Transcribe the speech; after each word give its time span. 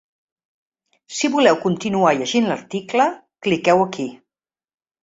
Si 1.17 1.31
voleu 1.35 1.59
continuar 1.67 2.15
llegint 2.23 2.51
l’article, 2.53 3.09
cliqueu 3.47 3.89
aquí. 3.89 4.13